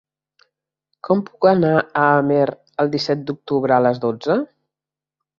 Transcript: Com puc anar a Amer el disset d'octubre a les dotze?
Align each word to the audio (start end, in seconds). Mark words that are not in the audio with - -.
Com 1.07 1.19
puc 1.25 1.47
anar 1.49 1.73
a 1.81 2.05
Amer 2.05 2.45
el 2.83 2.89
disset 2.95 3.21
d'octubre 3.27 3.75
a 3.75 3.83
les 3.89 4.01
dotze? 4.07 4.39